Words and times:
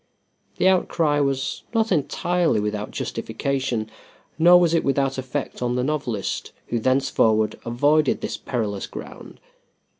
The 0.57 0.67
outcry 0.67 1.19
was 1.19 1.61
not 1.75 1.91
entirely 1.91 2.59
without 2.59 2.89
justification, 2.89 3.87
nor 4.39 4.59
was 4.59 4.73
it 4.73 4.83
without 4.83 5.19
effect 5.19 5.61
on 5.61 5.75
the 5.75 5.83
novelist, 5.83 6.51
who 6.69 6.79
thenceforward 6.79 7.59
avoided 7.67 8.21
this 8.21 8.35
perilous 8.35 8.87
ground. 8.87 9.39